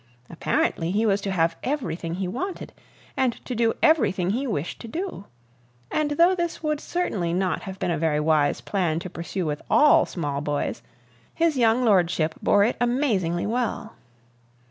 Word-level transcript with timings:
Apparently, 0.31 0.89
he 0.89 1.05
was 1.05 1.21
to 1.21 1.29
have 1.29 1.55
everything 1.63 2.15
he 2.15 2.27
wanted, 2.27 2.73
and 3.15 3.33
to 3.45 3.53
do 3.53 3.75
everything 3.83 4.31
he 4.31 4.47
wished 4.47 4.79
to 4.81 4.87
do. 4.87 5.25
And 5.91 6.09
though 6.17 6.33
this 6.33 6.63
would 6.63 6.79
certainly 6.81 7.33
not 7.33 7.61
have 7.61 7.77
been 7.77 7.91
a 7.91 7.99
very 7.99 8.19
wise 8.19 8.61
plan 8.61 8.97
to 9.01 9.11
pursue 9.11 9.45
with 9.45 9.61
all 9.69 10.07
small 10.07 10.41
boys, 10.41 10.81
his 11.35 11.55
young 11.55 11.85
lordship 11.85 12.33
bore 12.41 12.63
it 12.63 12.77
amazingly 12.81 13.45
well. 13.45 13.93